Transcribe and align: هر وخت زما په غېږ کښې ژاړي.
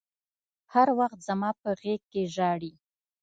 هر 0.73 0.87
وخت 0.99 1.19
زما 1.27 1.49
په 1.61 1.69
غېږ 1.79 2.01
کښې 2.11 2.23
ژاړي. 2.35 2.73